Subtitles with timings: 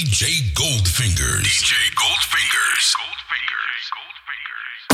[0.00, 1.44] DJ Goldfingers.
[1.44, 2.96] DJ Goldfingers.
[2.96, 3.84] Goldfingers.
[3.98, 4.89] Goldfingers.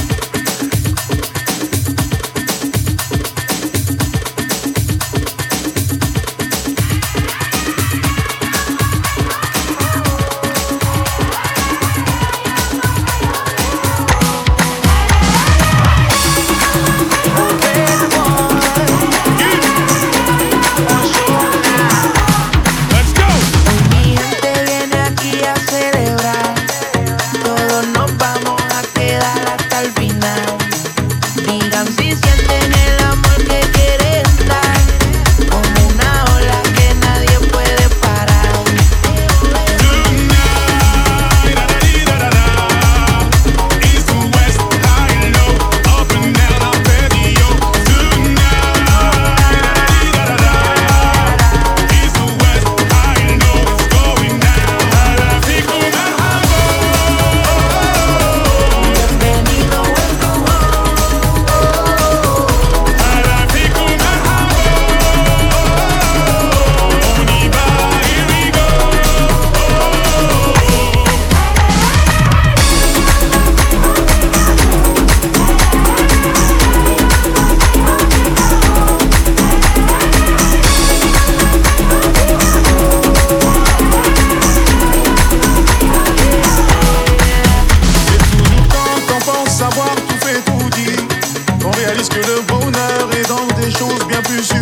[92.21, 94.56] que le bonheur est dans des choses bien plus.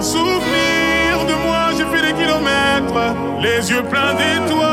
[0.00, 4.69] Sans souvenir de moi, j'ai fait des kilomètres, les yeux pleins d'étoiles.